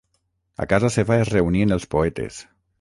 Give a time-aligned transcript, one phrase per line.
[0.65, 2.45] A casa seva es reunien els poetes.